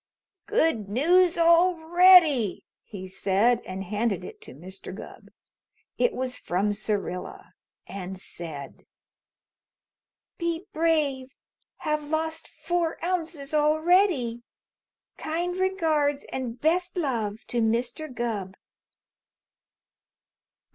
"Good 0.47 0.89
news 0.89 1.37
already," 1.37 2.65
he 2.83 3.05
said 3.05 3.61
and 3.67 3.83
handed 3.83 4.25
it 4.25 4.41
to 4.41 4.55
Mr. 4.55 4.95
Gubb. 4.95 5.29
It 5.99 6.13
was 6.13 6.39
from 6.39 6.73
Syrilla 6.73 7.53
and 7.85 8.17
said: 8.19 8.87
Be 10.39 10.65
brave. 10.73 11.35
Have 11.81 12.09
lost 12.09 12.47
four 12.47 12.97
ounces 13.05 13.53
already. 13.53 14.41
Kind 15.17 15.57
regards 15.57 16.23
and 16.33 16.59
best 16.59 16.97
love 16.97 17.45
to 17.49 17.61
Mr. 17.61 18.11
Gubb. 18.11 18.57